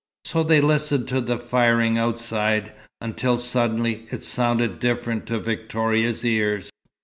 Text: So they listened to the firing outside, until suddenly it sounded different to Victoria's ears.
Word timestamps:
So 0.25 0.41
they 0.41 0.61
listened 0.61 1.07
to 1.09 1.21
the 1.21 1.37
firing 1.37 1.99
outside, 1.99 2.73
until 3.01 3.37
suddenly 3.37 4.07
it 4.09 4.23
sounded 4.23 4.79
different 4.79 5.27
to 5.27 5.37
Victoria's 5.39 6.25
ears. 6.25 6.71